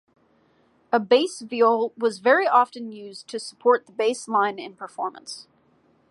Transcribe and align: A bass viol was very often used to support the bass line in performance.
A 0.91 0.99
bass 0.99 1.41
viol 1.41 1.93
was 1.95 2.17
very 2.17 2.47
often 2.47 2.91
used 2.91 3.27
to 3.27 3.39
support 3.39 3.85
the 3.85 3.91
bass 3.91 4.27
line 4.27 4.57
in 4.57 4.75
performance. 4.75 5.45